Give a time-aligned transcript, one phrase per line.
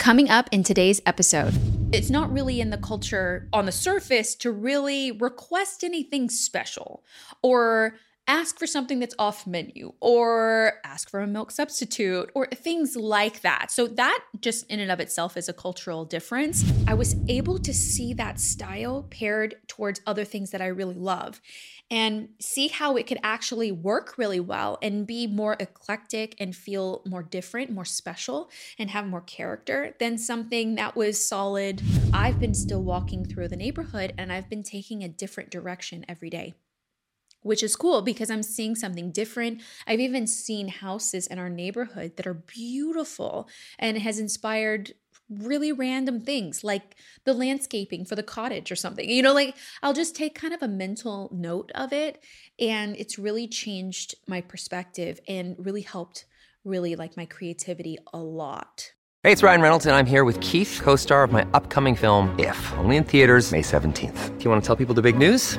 [0.00, 1.52] Coming up in today's episode,
[1.92, 7.04] it's not really in the culture on the surface to really request anything special
[7.42, 7.96] or
[8.30, 13.40] ask for something that's off menu or ask for a milk substitute or things like
[13.40, 13.72] that.
[13.72, 16.64] So, that just in and of itself is a cultural difference.
[16.86, 21.40] I was able to see that style paired towards other things that I really love
[21.90, 27.02] and see how it could actually work really well and be more eclectic and feel
[27.04, 31.82] more different, more special, and have more character than something that was solid.
[32.12, 36.30] I've been still walking through the neighborhood and I've been taking a different direction every
[36.30, 36.54] day
[37.42, 39.62] which is cool because I'm seeing something different.
[39.86, 43.48] I've even seen houses in our neighborhood that are beautiful
[43.78, 44.92] and has inspired
[45.30, 49.08] really random things like the landscaping for the cottage or something.
[49.08, 52.22] You know, like I'll just take kind of a mental note of it
[52.58, 56.26] and it's really changed my perspective and really helped
[56.64, 58.92] really like my creativity a lot.
[59.22, 62.72] Hey, it's Ryan Reynolds and I'm here with Keith, co-star of my upcoming film If,
[62.78, 64.38] only in theaters May 17th.
[64.38, 65.58] Do you want to tell people the big news?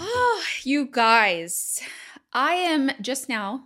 [0.00, 1.80] Oh, you guys,
[2.32, 3.64] I am just now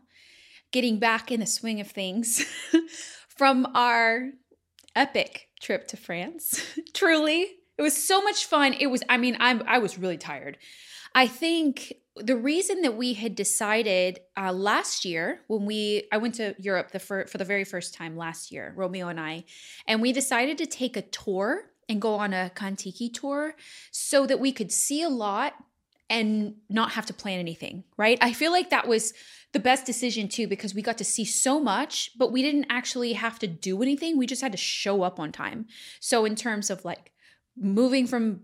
[0.70, 2.44] getting back in the swing of things
[3.28, 4.30] from our
[4.96, 6.62] epic trip to France.
[6.94, 8.74] Truly, it was so much fun.
[8.74, 10.58] It was, I mean, I'm, I was really tired.
[11.14, 16.34] I think the reason that we had decided uh, last year when we I went
[16.36, 19.44] to Europe the for, for the very first time last year, Romeo and I,
[19.86, 23.54] and we decided to take a tour and go on a Contiki tour
[23.90, 25.54] so that we could see a lot
[26.10, 28.18] and not have to plan anything, right?
[28.20, 29.14] I feel like that was
[29.52, 33.14] the best decision too because we got to see so much, but we didn't actually
[33.14, 34.18] have to do anything.
[34.18, 35.66] We just had to show up on time.
[36.00, 37.12] So in terms of like
[37.56, 38.42] moving from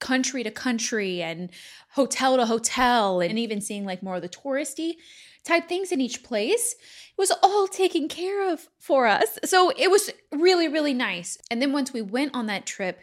[0.00, 1.50] country to country and
[1.90, 4.94] hotel to hotel and even seeing like more of the touristy
[5.44, 9.90] type things in each place it was all taken care of for us so it
[9.90, 13.00] was really really nice and then once we went on that trip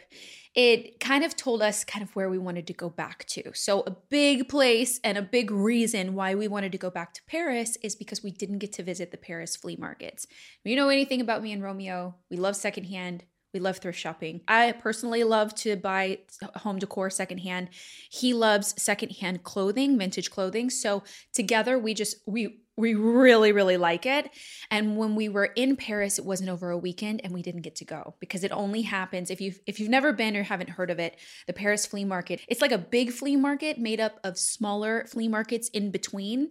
[0.58, 3.52] it kind of told us kind of where we wanted to go back to.
[3.54, 7.22] So, a big place and a big reason why we wanted to go back to
[7.28, 10.26] Paris is because we didn't get to visit the Paris flea markets.
[10.26, 13.22] If you know anything about me and Romeo, we love secondhand.
[13.54, 14.42] We love thrift shopping.
[14.46, 16.18] I personally love to buy
[16.56, 17.70] home decor secondhand.
[18.10, 20.70] He loves secondhand clothing, vintage clothing.
[20.70, 24.30] So together we just we we really really like it.
[24.70, 27.76] And when we were in Paris, it wasn't over a weekend and we didn't get
[27.76, 30.90] to go because it only happens if you if you've never been or haven't heard
[30.90, 31.16] of it,
[31.46, 32.40] the Paris flea market.
[32.48, 36.50] It's like a big flea market made up of smaller flea markets in between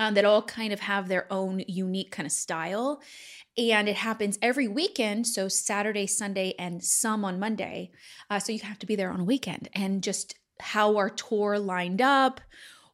[0.00, 3.02] um, that all kind of have their own unique kind of style.
[3.56, 7.90] And it happens every weekend so saturday sunday and some on monday.
[8.30, 9.68] Uh, so you have to be there on a weekend.
[9.74, 12.40] And just how our tour lined up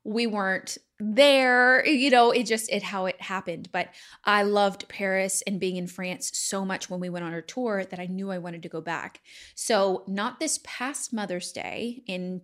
[0.04, 3.68] we weren't there you know it just it how it happened.
[3.72, 3.88] But
[4.24, 7.84] i loved paris and being in france so much when we went on our tour
[7.84, 9.20] that i knew i wanted to go back.
[9.54, 12.40] So not this past mother's day in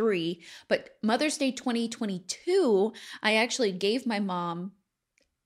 [0.00, 4.72] 2023 but mother's day 2022 i actually gave my mom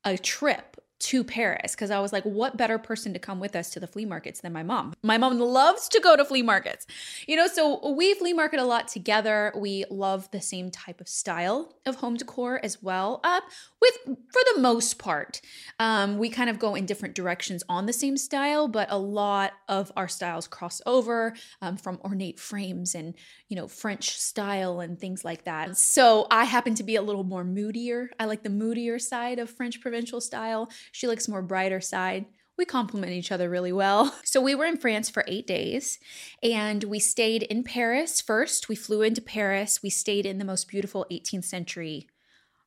[0.04, 3.68] a trip to Paris because I was like, what better person to come with us
[3.70, 4.94] to the flea markets than my mom?
[5.02, 6.86] My mom loves to go to flea markets.
[7.26, 9.52] You know, so we flea market a lot together.
[9.54, 13.20] We love the same type of style of home decor as well.
[13.22, 13.40] Uh,
[13.84, 15.40] with for the most part,
[15.78, 19.52] um, we kind of go in different directions on the same style, but a lot
[19.68, 23.14] of our styles cross over um, from ornate frames and
[23.48, 25.76] you know French style and things like that.
[25.76, 28.10] So I happen to be a little more moodier.
[28.18, 30.70] I like the moodier side of French provincial style.
[30.92, 32.26] She likes more brighter side.
[32.56, 34.14] We complement each other really well.
[34.24, 36.00] So we were in France for eight days
[36.42, 38.68] and we stayed in Paris first.
[38.68, 39.80] We flew into Paris.
[39.80, 42.08] We stayed in the most beautiful 18th century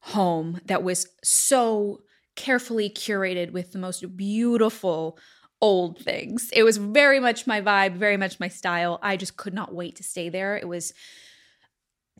[0.07, 2.01] home that was so
[2.35, 5.17] carefully curated with the most beautiful
[5.59, 6.49] old things.
[6.53, 8.99] It was very much my vibe, very much my style.
[9.01, 10.55] I just could not wait to stay there.
[10.55, 10.93] It was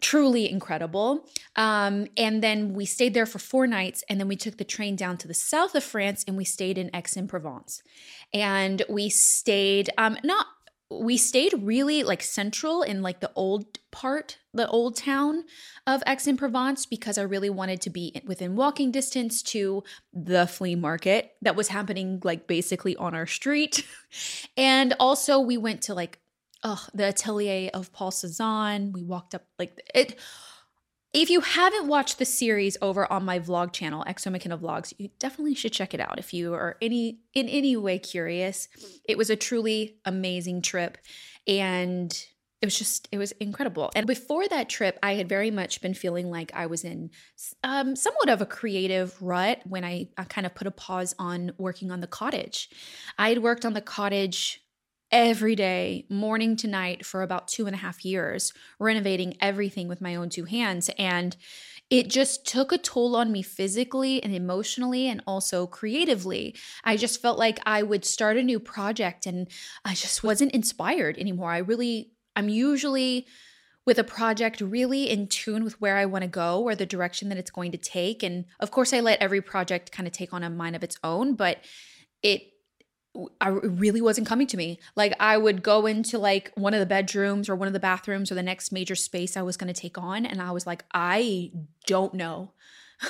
[0.01, 1.27] truly incredible.
[1.55, 4.95] Um, and then we stayed there for four nights, and then we took the train
[4.95, 7.81] down to the south of France and we stayed in Aix-en-Provence.
[8.33, 10.47] And we stayed um, not
[10.89, 15.43] we stayed really like central in like the old part, the old town
[15.85, 21.33] of Aix-en-Provence because I really wanted to be within walking distance to the flea market
[21.41, 23.85] that was happening like basically on our street.
[24.57, 26.19] and also we went to like
[26.63, 28.93] oh, the atelier of Paul Cézanne.
[28.93, 30.17] We walked up like it
[31.13, 35.09] if you haven't watched the series over on my vlog channel, XO MaCenna Vlogs, you
[35.19, 38.67] definitely should check it out if you are any in any way curious.
[39.07, 40.97] It was a truly amazing trip
[41.47, 42.11] and
[42.61, 45.93] it was just it was incredible and before that trip i had very much been
[45.93, 47.09] feeling like i was in
[47.63, 51.51] um, somewhat of a creative rut when I, I kind of put a pause on
[51.57, 52.69] working on the cottage
[53.17, 54.63] i had worked on the cottage
[55.11, 60.01] every day, morning to night, for about two and a half years, renovating everything with
[60.01, 60.89] my own two hands.
[60.97, 61.35] And
[61.89, 66.55] it just took a toll on me physically and emotionally and also creatively.
[66.83, 69.47] I just felt like I would start a new project and
[69.85, 71.51] I just wasn't inspired anymore.
[71.51, 73.25] I really, I'm usually
[73.85, 77.29] with a project really in tune with where I want to go or the direction
[77.29, 78.21] that it's going to take.
[78.21, 80.97] And of course, I let every project kind of take on a mind of its
[81.05, 81.59] own, but
[82.21, 82.41] it
[83.41, 84.79] I really wasn't coming to me.
[84.95, 88.31] Like I would go into like one of the bedrooms or one of the bathrooms
[88.31, 90.85] or the next major space I was going to take on and I was like
[90.93, 91.51] I
[91.85, 92.51] don't know.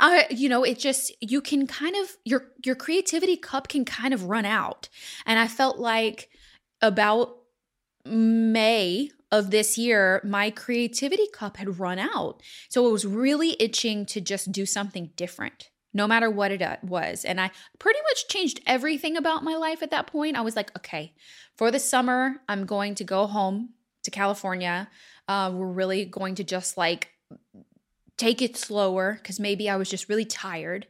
[0.00, 4.14] I you know, it just you can kind of your your creativity cup can kind
[4.14, 4.88] of run out.
[5.26, 6.30] And I felt like
[6.80, 7.36] about
[8.06, 12.42] May of this year, my creativity cup had run out.
[12.68, 16.76] So it was really itching to just do something different no matter what it uh,
[16.82, 17.24] was.
[17.24, 20.36] And I pretty much changed everything about my life at that point.
[20.36, 21.14] I was like, okay,
[21.56, 23.70] for the summer, I'm going to go home
[24.02, 24.90] to California.
[25.28, 27.10] Uh, we're really going to just like
[28.16, 30.86] take it slower because maybe I was just really tired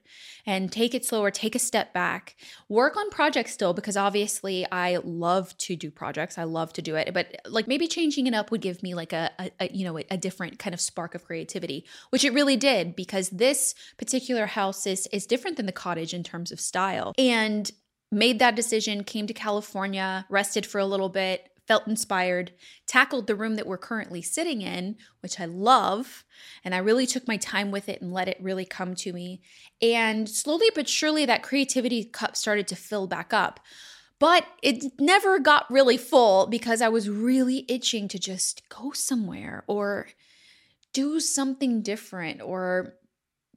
[0.46, 2.36] and take it slower, take a step back,
[2.68, 6.36] work on projects still because obviously I love to do projects.
[6.36, 9.12] I love to do it, but like maybe changing it up would give me like
[9.12, 12.56] a, a, a you know, a different kind of spark of creativity, which it really
[12.56, 17.14] did because this particular house is is different than the cottage in terms of style.
[17.16, 17.70] And
[18.12, 22.52] made that decision, came to California, rested for a little bit, felt inspired,
[22.87, 26.25] tackled the room that we're currently sitting in, which I love.
[26.64, 29.40] And I really took my time with it and let it really come to me.
[29.81, 33.61] And slowly but surely, that creativity cup started to fill back up.
[34.19, 39.64] But it never got really full because I was really itching to just go somewhere
[39.67, 40.08] or
[40.93, 42.94] do something different or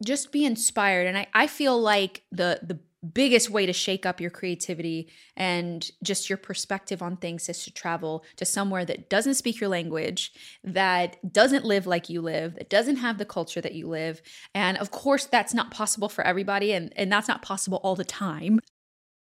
[0.03, 1.07] just be inspired.
[1.07, 2.80] And I, I feel like the the
[3.13, 7.71] biggest way to shake up your creativity and just your perspective on things is to
[7.71, 10.31] travel to somewhere that doesn't speak your language,
[10.63, 14.21] that doesn't live like you live, that doesn't have the culture that you live.
[14.55, 18.05] And of course, that's not possible for everybody, and, and that's not possible all the
[18.05, 18.59] time.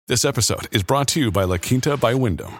[0.07, 2.59] This episode is brought to you by La Quinta by Wyndham.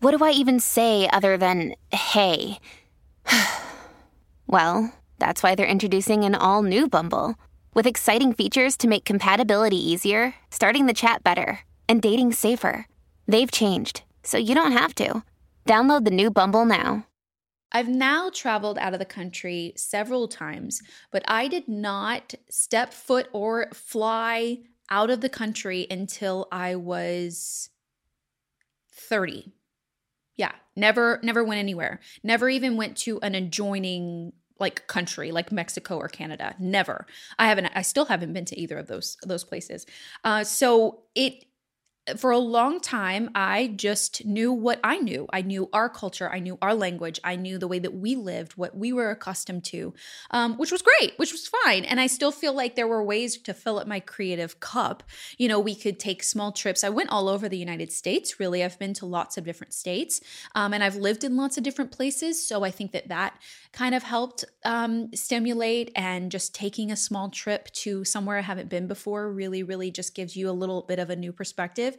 [0.00, 2.58] what do I even say other than hey?
[4.46, 7.36] well, that's why they're introducing an all new Bumble
[7.74, 12.86] with exciting features to make compatibility easier, starting the chat better, and dating safer.
[13.28, 15.22] They've changed, so you don't have to.
[15.66, 17.06] Download the new Bumble now.
[17.70, 23.28] I've now traveled out of the country several times, but I did not step foot
[23.32, 27.68] or fly out of the country until I was
[28.88, 29.52] 30
[30.40, 32.00] yeah, never never went anywhere.
[32.22, 36.54] Never even went to an adjoining like country like Mexico or Canada.
[36.58, 37.06] Never.
[37.38, 39.84] I haven't I still haven't been to either of those those places.
[40.24, 41.44] Uh so it
[42.16, 45.26] for a long time, I just knew what I knew.
[45.32, 48.52] I knew our culture, I knew our language, I knew the way that we lived,
[48.52, 49.94] what we were accustomed to,
[50.30, 51.84] um, which was great, which was fine.
[51.84, 55.02] And I still feel like there were ways to fill up my creative cup.
[55.38, 56.84] You know, we could take small trips.
[56.84, 58.64] I went all over the United States, really.
[58.64, 60.20] I've been to lots of different states
[60.54, 62.44] um, and I've lived in lots of different places.
[62.44, 63.34] So I think that that
[63.72, 68.68] kind of helped um, stimulate and just taking a small trip to somewhere I haven't
[68.68, 71.89] been before really, really just gives you a little bit of a new perspective.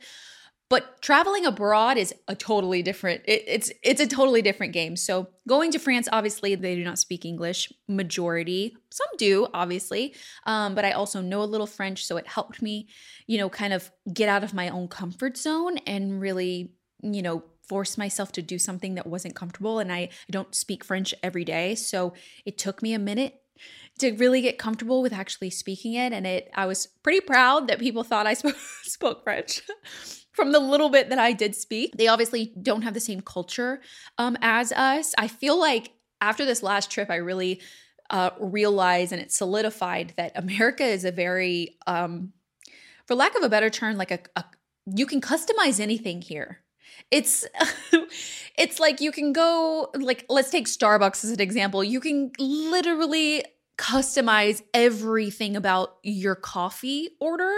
[0.69, 3.24] But traveling abroad is a totally different.
[3.25, 4.95] It, it's it's a totally different game.
[4.95, 7.74] So going to France, obviously they do not speak English.
[7.89, 12.62] Majority, some do, obviously, um, but I also know a little French, so it helped
[12.62, 12.88] me,
[13.27, 16.71] you know, kind of get out of my own comfort zone and really,
[17.03, 19.79] you know, force myself to do something that wasn't comfortable.
[19.79, 22.13] And I, I don't speak French every day, so
[22.45, 23.40] it took me a minute
[24.01, 27.79] to really get comfortable with actually speaking it and it i was pretty proud that
[27.79, 29.62] people thought i spoke, spoke french
[30.34, 31.96] from the little bit that i did speak.
[31.98, 33.81] They obviously don't have the same culture
[34.17, 35.13] um, as us.
[35.17, 35.91] I feel like
[36.22, 37.62] after this last trip i really
[38.10, 42.34] uh, realized and it solidified that america is a very um,
[43.08, 44.43] for lack of a better term like a, a
[44.86, 46.60] you can customize anything here.
[47.10, 47.46] It's
[48.58, 51.84] it's like you can go like let's take starbucks as an example.
[51.84, 53.43] You can literally
[53.82, 57.52] customize everything about your coffee order.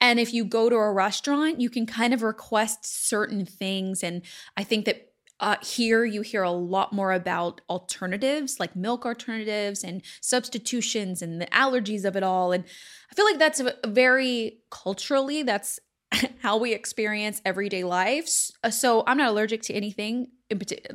[0.00, 4.02] And if you go to a restaurant, you can kind of request certain things.
[4.02, 4.22] And
[4.56, 5.06] I think that
[5.38, 11.40] uh, here you hear a lot more about alternatives like milk alternatives and substitutions and
[11.40, 12.62] the allergies of it all and
[13.10, 15.80] i feel like that's very culturally that's
[16.42, 18.52] how we experience everyday lives.
[18.62, 20.28] Uh, so I'm not allergic to anything.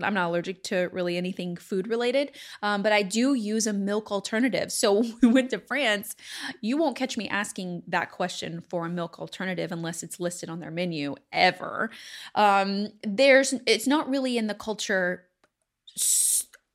[0.02, 2.32] I'm not allergic to really anything food related,
[2.62, 4.72] um, but I do use a milk alternative.
[4.72, 6.16] So when we went to France,
[6.62, 10.60] you won't catch me asking that question for a milk alternative unless it's listed on
[10.60, 11.90] their menu ever.
[12.36, 15.26] Um, there's, it's not really in the culture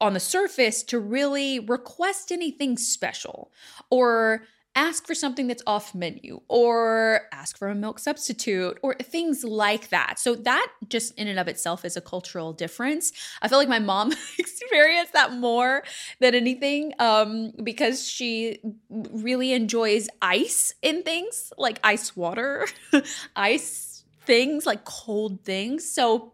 [0.01, 3.53] on the surface to really request anything special
[3.91, 9.43] or ask for something that's off menu or ask for a milk substitute or things
[9.43, 10.19] like that.
[10.19, 13.13] So that just in and of itself is a cultural difference.
[13.43, 15.83] I feel like my mom experienced that more
[16.21, 22.67] than anything um, because she really enjoys ice in things like ice water,
[23.37, 25.93] ice things like cold things.
[25.93, 26.33] So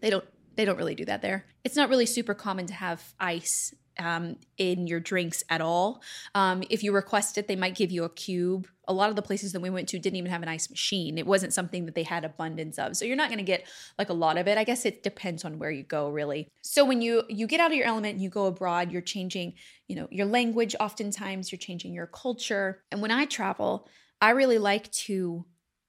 [0.00, 0.24] they don't
[0.56, 1.46] they don't really do that there.
[1.64, 6.02] It's not really super common to have ice um, in your drinks at all.
[6.34, 8.68] Um, if you request it, they might give you a cube.
[8.86, 11.18] A lot of the places that we went to didn't even have an ice machine.
[11.18, 12.96] It wasn't something that they had abundance of.
[12.96, 13.66] So you're not going to get
[13.98, 14.56] like a lot of it.
[14.56, 16.48] I guess it depends on where you go, really.
[16.62, 19.54] So when you you get out of your element and you go abroad, you're changing,
[19.88, 20.74] you know, your language.
[20.80, 22.82] Oftentimes, you're changing your culture.
[22.90, 23.88] And when I travel,
[24.20, 25.44] I really like to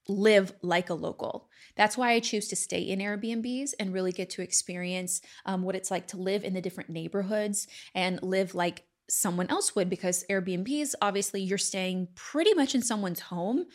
[0.10, 1.50] live like a local.
[1.76, 5.76] That's why I choose to stay in Airbnbs and really get to experience um, what
[5.76, 10.26] it's like to live in the different neighborhoods and live like someone else would because
[10.30, 13.66] Airbnbs, obviously, you're staying pretty much in someone's home.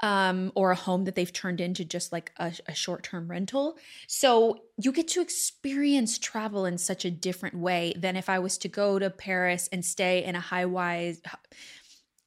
[0.00, 3.78] Um, or a home that they've turned into just like a, a short term rental.
[4.06, 8.58] So you get to experience travel in such a different way than if I was
[8.58, 11.20] to go to Paris and stay in a high wise.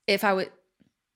[0.06, 0.52] If I would,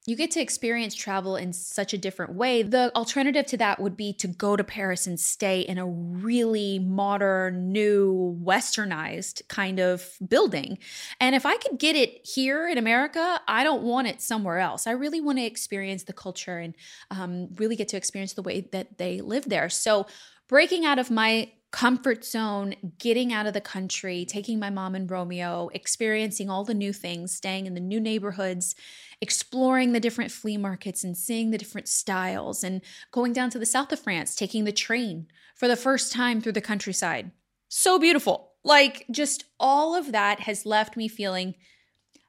[0.06, 2.62] you get to experience travel in such a different way.
[2.62, 6.78] The alternative to that would be to go to Paris and stay in a really
[6.78, 10.78] modern, new, westernized kind of building.
[11.20, 14.86] And if I could get it here in America, I don't want it somewhere else.
[14.86, 16.76] I really want to experience the culture and
[17.10, 19.70] um, really get to experience the way that they live there.
[19.70, 20.06] So,
[20.48, 25.12] breaking out of my comfort zone, getting out of the country, taking my mom and
[25.12, 28.76] Romeo, experiencing all the new things, staying in the new neighborhoods,
[29.20, 32.80] exploring the different flea markets and seeing the different styles, and
[33.12, 36.54] going down to the south of France, taking the train for the first time through
[36.54, 37.30] the countryside.
[37.68, 38.54] So beautiful.
[38.64, 41.56] Like, just all of that has left me feeling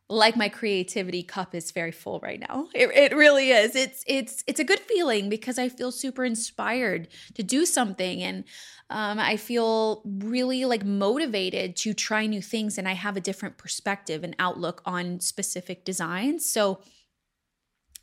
[0.08, 2.68] like my creativity cup is very full right now.
[2.75, 3.75] It, it really is.
[3.75, 8.44] It's it's it's a good feeling because I feel super inspired to do something and
[8.88, 13.58] um, I feel really like motivated to try new things and I have a different
[13.58, 16.48] perspective and outlook on specific designs.
[16.48, 16.80] So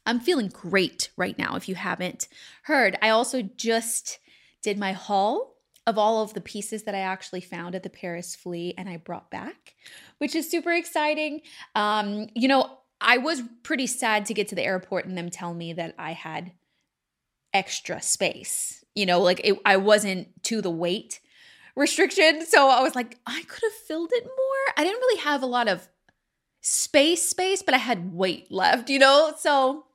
[0.05, 2.27] I'm feeling great right now if you haven't
[2.63, 2.98] heard.
[3.01, 4.19] I also just
[4.62, 5.52] did my haul
[5.86, 8.98] of all of the pieces that I actually found at the Paris Flea and I
[8.98, 9.75] brought back,
[10.18, 11.42] which is super exciting.
[11.75, 15.54] Um, you know, I was pretty sad to get to the airport and them tell
[15.54, 16.54] me that I had
[17.54, 18.84] extra space.
[18.96, 21.20] You know, like it, I wasn't to the weight
[21.75, 22.46] restriction.
[22.46, 24.74] So I was like, I could have filled it more.
[24.78, 25.90] I didn't really have a lot of
[26.62, 29.34] space, space, but I had weight left, you know?
[29.38, 29.86] So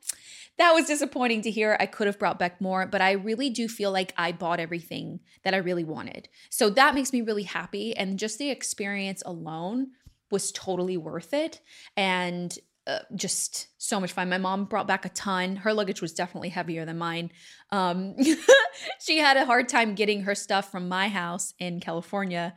[0.59, 1.77] that was disappointing to hear.
[1.79, 5.21] I could have brought back more, but I really do feel like I bought everything
[5.45, 6.29] that I really wanted.
[6.51, 7.97] So that makes me really happy.
[7.97, 9.89] And just the experience alone
[10.31, 11.61] was totally worth it.
[11.97, 12.57] And
[12.89, 14.31] uh, just so much fun.
[14.31, 15.57] My mom brought back a ton.
[15.57, 17.31] Her luggage was definitely heavier than mine.
[17.71, 18.17] Um,
[18.99, 22.55] she had a hard time getting her stuff from my house in California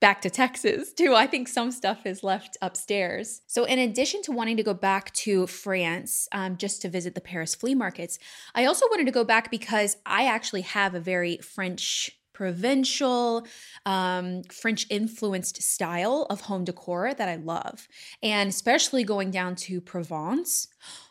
[0.00, 1.14] back to Texas too.
[1.14, 3.42] I think some stuff is left upstairs.
[3.46, 7.20] So, in addition to wanting to go back to France um, just to visit the
[7.20, 8.18] Paris flea markets,
[8.54, 13.44] I also wanted to go back because I actually have a very French provincial,
[13.84, 17.88] um, French influenced style of home decor that I love.
[18.22, 20.68] And especially going down to Provence.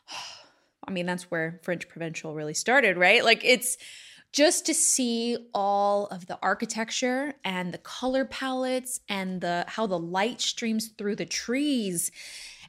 [0.88, 3.26] I mean, that's where French provincial really started, right?
[3.26, 3.78] Like it's
[4.38, 9.98] just to see all of the architecture and the color palettes and the how the
[9.98, 12.12] light streams through the trees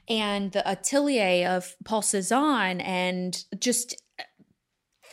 [0.07, 4.23] and the atelier of Paul Cézanne and just uh,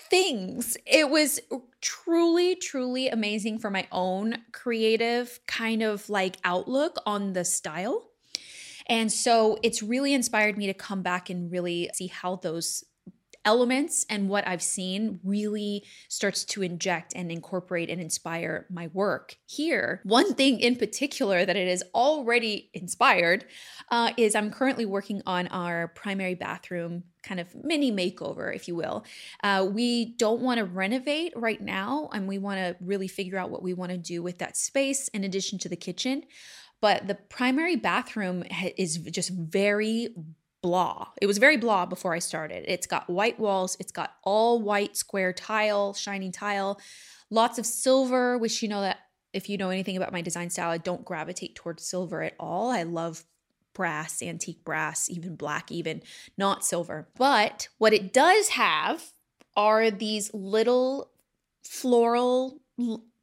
[0.09, 0.79] things.
[0.87, 1.41] It was
[1.83, 8.13] truly, truly amazing for my own creative kind of like outlook on the style.
[8.87, 12.83] And so it's really inspired me to come back and really see how those
[13.47, 19.37] elements and what I've seen really starts to inject and incorporate and inspire my work
[19.47, 20.01] here.
[20.05, 23.47] One thing in particular that it has already inspired
[23.91, 28.77] uh, is I'm currently working on our primary bathroom kind of mini makeover, if you
[28.77, 29.05] will.
[29.43, 33.51] Uh, we don't want to renovate right now, and we want to really figure out
[33.51, 36.23] what we want to do with that space in addition to the kitchen.
[36.81, 38.45] But the primary bathroom
[38.77, 40.15] is just very
[40.67, 41.07] blah.
[41.23, 42.65] It was very blah before I started.
[42.67, 46.81] It's got white walls, it's got all white square tile, shining tile,
[47.31, 48.99] lots of silver, which you know that
[49.33, 52.71] if you know anything about my design style, I don't gravitate towards silver at all.
[52.71, 53.23] I love
[53.75, 56.03] brass, antique brass, even black, even
[56.37, 57.07] not silver.
[57.17, 59.13] But what it does have
[59.55, 61.13] are these little
[61.63, 62.61] floral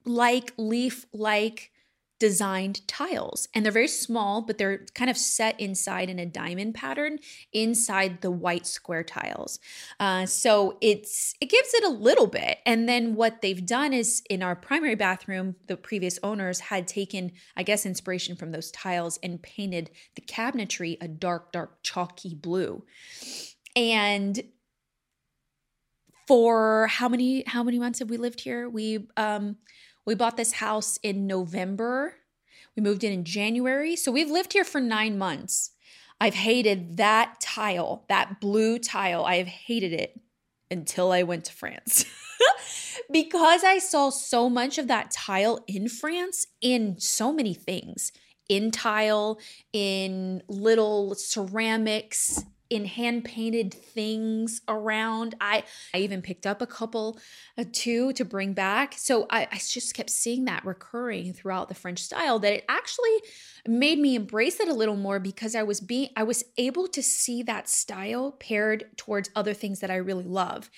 [0.05, 1.72] like leaf like
[2.23, 3.49] designed tiles.
[3.53, 7.19] And they're very small, but they're kind of set inside in a diamond pattern
[7.51, 9.59] inside the white square tiles.
[9.99, 12.59] Uh, so it's it gives it a little bit.
[12.65, 17.33] And then what they've done is in our primary bathroom, the previous owners had taken,
[17.57, 22.85] I guess, inspiration from those tiles and painted the cabinetry a dark, dark, chalky blue.
[23.75, 24.41] And
[26.25, 28.69] for how many how many months have we lived here?
[28.69, 29.57] We um
[30.05, 32.15] we bought this house in November.
[32.75, 33.95] We moved in in January.
[33.95, 35.71] So we've lived here for nine months.
[36.19, 39.25] I've hated that tile, that blue tile.
[39.25, 40.19] I have hated it
[40.71, 42.05] until I went to France.
[43.11, 48.11] because I saw so much of that tile in France in so many things
[48.49, 49.39] in tile,
[49.71, 55.35] in little ceramics, in hand painted things around.
[55.39, 57.19] I I even picked up a couple,
[57.57, 58.95] uh, two to bring back.
[58.97, 62.39] So I, I just kept seeing that recurring throughout the French style.
[62.39, 63.21] That it actually
[63.67, 67.01] made me embrace it a little more because I was being I was able to
[67.01, 70.69] see that style paired towards other things that I really love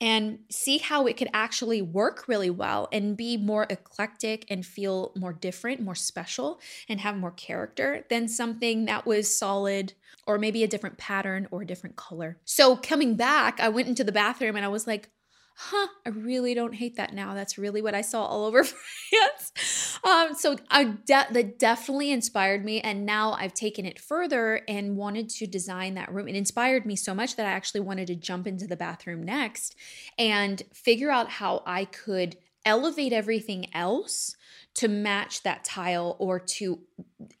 [0.00, 5.12] and see how it could actually work really well and be more eclectic and feel
[5.16, 9.94] more different, more special, and have more character than something that was solid
[10.26, 12.38] or maybe a different pattern or a different color.
[12.44, 15.10] So coming back, I went into the bathroom and I was like,
[15.56, 17.34] huh, I really don't hate that now.
[17.34, 19.98] That's really what I saw all over France.
[20.04, 22.80] Um, so I de- that definitely inspired me.
[22.80, 26.28] And now I've taken it further and wanted to design that room.
[26.28, 29.76] It inspired me so much that I actually wanted to jump into the bathroom next
[30.18, 34.36] and figure out how I could elevate everything else
[34.74, 36.80] to match that tile or to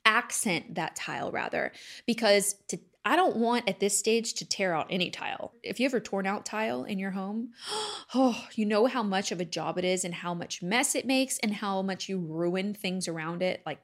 [0.04, 1.72] accent that tile rather
[2.06, 5.52] because to I don't want at this stage to tear out any tile.
[5.62, 7.50] If you ever torn out tile in your home,
[8.14, 11.06] oh, you know how much of a job it is and how much mess it
[11.06, 13.80] makes and how much you ruin things around it, like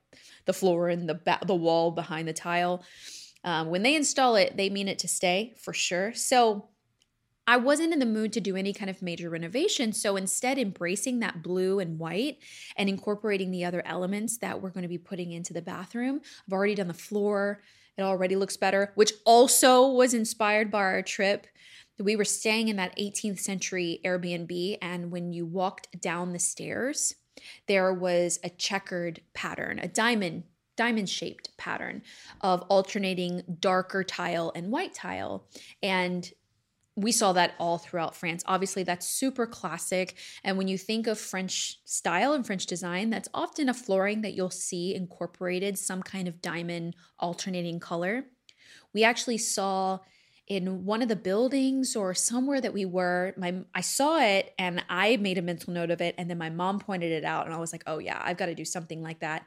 [0.46, 2.82] the floor and the ba- the wall behind the tile.
[3.44, 6.14] Um, when they install it, they mean it to stay for sure.
[6.14, 6.68] So
[7.46, 9.92] I wasn't in the mood to do any kind of major renovation.
[9.92, 12.38] So instead, embracing that blue and white
[12.76, 16.20] and incorporating the other elements that we're going to be putting into the bathroom.
[16.46, 17.62] I've already done the floor,
[17.96, 21.46] it already looks better, which also was inspired by our trip.
[21.98, 27.14] We were staying in that 18th century Airbnb, and when you walked down the stairs,
[27.66, 30.44] there was a checkered pattern, a diamond
[30.76, 32.00] diamond shaped pattern
[32.40, 35.46] of alternating darker tile and white tile
[35.82, 36.32] and
[36.96, 38.42] we saw that all throughout France.
[38.46, 40.16] Obviously, that's super classic.
[40.44, 44.34] And when you think of French style and French design, that's often a flooring that
[44.34, 48.24] you'll see incorporated some kind of diamond alternating color.
[48.92, 50.00] We actually saw
[50.48, 54.84] in one of the buildings or somewhere that we were my I saw it and
[54.88, 57.54] I made a mental note of it and then my mom pointed it out and
[57.54, 59.46] I was like, "Oh yeah, I've got to do something like that."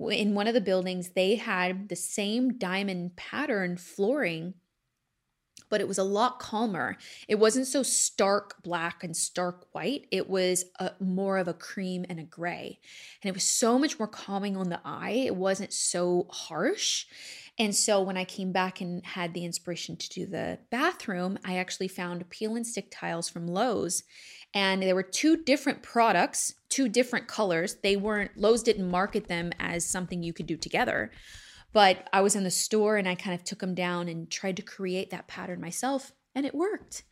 [0.00, 4.54] In one of the buildings, they had the same diamond pattern flooring,
[5.70, 6.96] but it was a lot calmer.
[7.26, 10.06] It wasn't so stark black and stark white.
[10.10, 12.78] It was a, more of a cream and a gray.
[13.22, 15.24] And it was so much more calming on the eye.
[15.26, 17.06] It wasn't so harsh.
[17.58, 21.56] And so when I came back and had the inspiration to do the bathroom, I
[21.56, 24.04] actually found peel and stick tiles from Lowe's
[24.54, 27.76] and there were two different products, two different colors.
[27.82, 31.10] They weren't Lowe's didn't market them as something you could do together.
[31.72, 34.56] But I was in the store and I kind of took them down and tried
[34.56, 37.04] to create that pattern myself and it worked.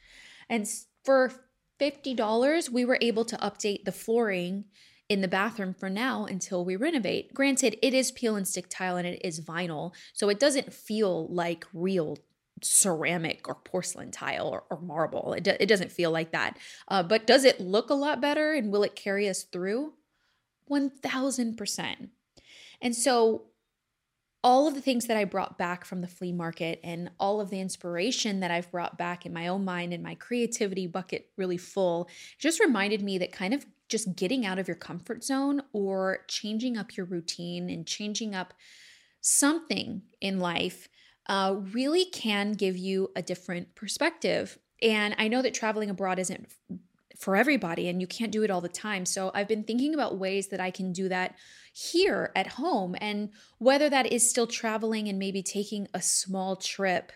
[0.49, 0.67] And
[1.05, 1.33] for
[1.81, 4.65] $50, we were able to update the flooring
[5.09, 7.33] in the bathroom for now until we renovate.
[7.33, 11.29] Granted, it is peel and stick tile and it is vinyl, so it doesn't feel
[11.29, 12.19] like real
[12.63, 15.35] ceramic or porcelain tile or, or marble.
[15.35, 16.59] It, do, it doesn't feel like that.
[16.89, 19.93] Uh, but does it look a lot better and will it carry us through?
[20.71, 22.09] 1000%.
[22.81, 23.45] And so,
[24.45, 27.51] all of the things that I brought back from the flea market and all of
[27.51, 31.57] the inspiration that I've brought back in my own mind and my creativity bucket really
[31.57, 36.19] full just reminded me that kind of just getting out of your comfort zone or
[36.29, 38.55] changing up your routine and changing up
[39.21, 40.89] something in life
[41.29, 44.59] uh, really can give you a different perspective.
[44.83, 46.49] And I know that traveling abroad isn't
[47.17, 49.07] for everybody and you can't do it all the time.
[49.07, 51.35] So I've been thinking about ways that I can do that
[51.73, 57.13] here at home and whether that is still traveling and maybe taking a small trip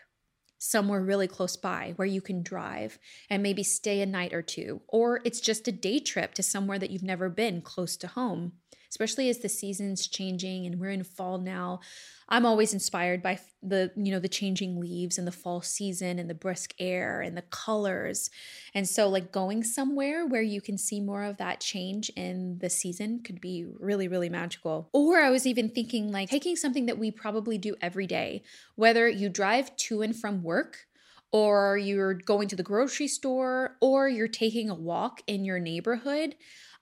[0.59, 2.99] somewhere really close by where you can drive
[3.31, 6.79] and maybe stay a night or two or it's just a day trip to somewhere
[6.79, 8.53] that you've never been close to home
[8.91, 11.81] especially as the season's changing and we're in fall now.
[12.29, 16.31] I'm always inspired by the, you know, the changing leaves and the fall season and
[16.31, 18.31] the brisk air and the colors.
[18.75, 22.71] And so like going somewhere where you can see more of that change in the
[22.71, 24.89] season could be really really magical.
[24.93, 28.43] Or I was even thinking like taking something that we probably do every day,
[28.77, 30.87] whether you drive to and from work
[31.33, 36.35] or you're going to the grocery store or you're taking a walk in your neighborhood.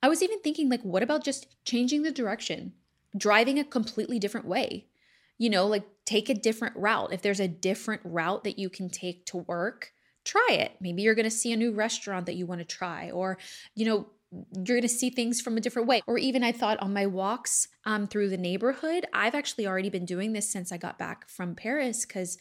[0.03, 2.73] I was even thinking, like, what about just changing the direction,
[3.17, 4.87] driving a completely different way?
[5.39, 7.13] You know, like take a different route.
[7.13, 9.93] If there's a different route that you can take to work,
[10.25, 10.73] try it.
[10.81, 13.39] Maybe you're going to see a new restaurant that you want to try, or,
[13.75, 16.03] you know, you're going to see things from a different way.
[16.07, 20.05] Or even I thought on my walks um, through the neighborhood, I've actually already been
[20.05, 22.37] doing this since I got back from Paris because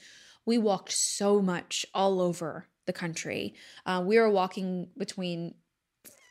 [0.45, 3.53] we walked so much all over the country.
[3.85, 5.53] Uh, we were walking between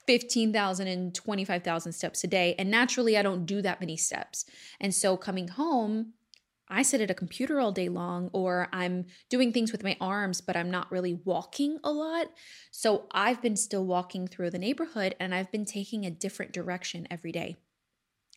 [0.07, 2.55] 15,000 and 25,000 steps a day.
[2.59, 4.45] And naturally, I don't do that many steps.
[4.81, 6.12] And so coming home,
[6.69, 10.40] I sit at a computer all day long, or I'm doing things with my arms,
[10.40, 12.33] but I'm not really walking a lot.
[12.71, 17.07] So I've been still walking through the neighborhood and I've been taking a different direction
[17.09, 17.57] every day,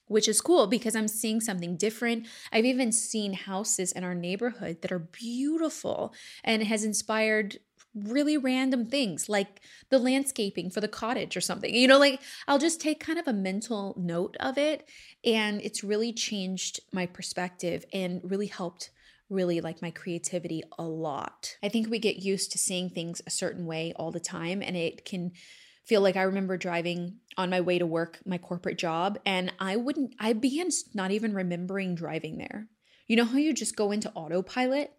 [0.05, 2.27] which is cool because I'm seeing something different.
[2.51, 7.58] I've even seen houses in our neighborhood that are beautiful and has inspired
[8.07, 11.73] really random things like the landscaping for the cottage or something.
[11.73, 14.88] You know, like I'll just take kind of a mental note of it.
[15.23, 18.91] And it's really changed my perspective and really helped
[19.29, 21.57] really like my creativity a lot.
[21.62, 24.75] I think we get used to seeing things a certain way all the time and
[24.75, 25.31] it can
[25.85, 29.75] feel like I remember driving on my way to work, my corporate job, and I
[29.75, 32.67] wouldn't I began not even remembering driving there.
[33.07, 34.93] You know how you just go into autopilot?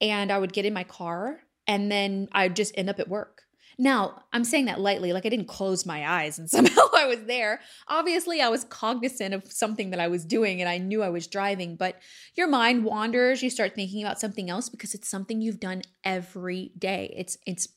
[0.00, 3.42] And I would get in my car and then I'd just end up at work.
[3.78, 7.24] Now, I'm saying that lightly, like I didn't close my eyes and somehow I was
[7.24, 7.60] there.
[7.88, 11.26] Obviously, I was cognizant of something that I was doing and I knew I was
[11.26, 12.00] driving, but
[12.34, 16.72] your mind wanders, you start thinking about something else because it's something you've done every
[16.78, 17.12] day.
[17.16, 17.68] It's it's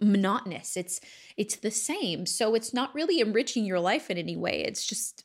[0.00, 0.76] monotonous.
[0.76, 1.00] It's
[1.36, 2.26] it's the same.
[2.26, 4.64] So it's not really enriching your life in any way.
[4.64, 5.24] It's just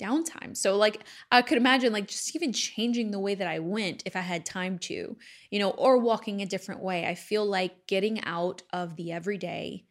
[0.00, 0.56] downtime.
[0.56, 4.16] So like I could imagine like just even changing the way that I went if
[4.16, 5.16] I had time to,
[5.50, 7.06] you know, or walking a different way.
[7.06, 9.84] I feel like getting out of the everyday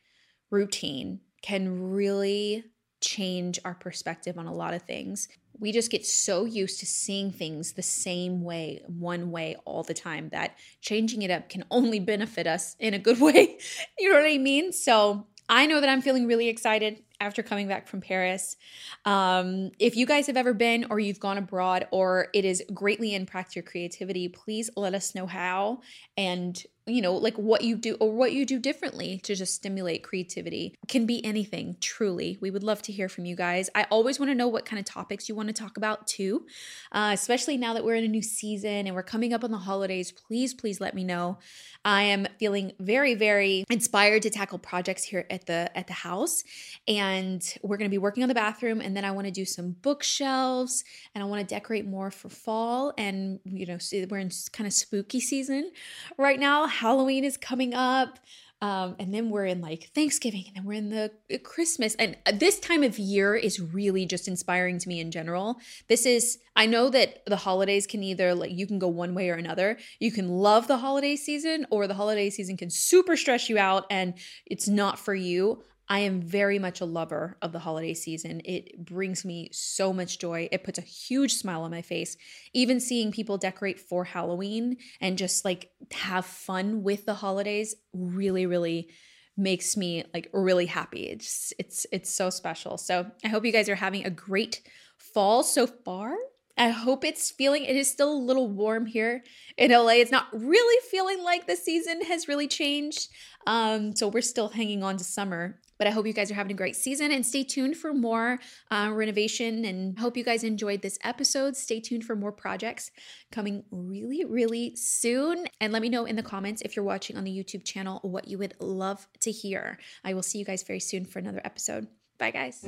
[0.52, 2.66] routine can really
[3.02, 5.28] change our perspective on a lot of things.
[5.60, 9.94] We just get so used to seeing things the same way, one way all the
[9.94, 13.58] time that changing it up can only benefit us in a good way.
[14.00, 14.72] you know what I mean?
[14.72, 18.58] So I know that I'm feeling really excited after coming back from Paris.
[19.06, 23.16] Um, if you guys have ever been or you've gone abroad or it has greatly
[23.16, 25.80] impacted your creativity, please let us know how
[26.18, 30.04] and you know, like what you do or what you do differently to just stimulate
[30.04, 30.76] creativity.
[30.84, 32.38] It can be anything, truly.
[32.42, 33.70] We would love to hear from you guys.
[33.74, 36.46] I always want to know what kind of topics you want to talk about too,
[36.92, 39.60] uh, especially now that we're in a new season and we're coming up on the
[39.60, 40.12] holidays.
[40.12, 41.38] Please, please let me know.
[41.86, 46.44] I am feeling very, very inspired to tackle projects here at the at the house,
[46.88, 48.80] and we're going to be working on the bathroom.
[48.80, 52.30] And then I want to do some bookshelves, and I want to decorate more for
[52.30, 52.94] fall.
[52.98, 53.78] And you know,
[54.10, 55.72] we're in kind of spooky season
[56.18, 58.20] right now Halloween is coming up.
[58.62, 61.96] Um, and then we're in like Thanksgiving, and then we're in the Christmas.
[61.96, 65.58] And uh, this time of year is really just inspiring to me in general.
[65.90, 69.30] This is, I know that the holidays can either like you can go one way
[69.30, 69.78] or another.
[70.00, 73.86] You can love the holiday season, or the holiday season can super stress you out
[73.90, 74.14] and
[74.46, 75.62] it's not for you.
[75.90, 78.42] I am very much a lover of the holiday season.
[78.46, 80.48] It brings me so much joy.
[80.52, 82.16] It puts a huge smile on my face.
[82.54, 88.46] Even seeing people decorate for Halloween and just like have fun with the holidays really,
[88.46, 88.90] really
[89.36, 91.04] makes me like really happy.
[91.04, 92.78] It's it's it's so special.
[92.78, 94.62] So I hope you guys are having a great
[94.98, 96.16] fall so far.
[96.56, 99.24] I hope it's feeling it is still a little warm here
[99.58, 99.94] in LA.
[99.94, 103.10] It's not really feeling like the season has really changed.
[103.48, 105.60] Um, so we're still hanging on to summer.
[105.78, 108.40] But I hope you guys are having a great season and stay tuned for more
[108.72, 109.66] uh, renovation.
[109.66, 111.56] And hope you guys enjoyed this episode.
[111.56, 112.92] Stay tuned for more projects
[113.32, 115.46] coming really, really soon.
[115.60, 118.28] And let me know in the comments if you're watching on the YouTube channel what
[118.28, 119.80] you would love to hear.
[120.04, 121.88] I will see you guys very soon for another episode.
[122.18, 122.64] Bye, guys.